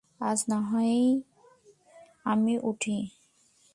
আজ 0.21 0.39
নাহয় 0.49 0.99
আমি 2.25 2.53
উঠি। 2.63 2.97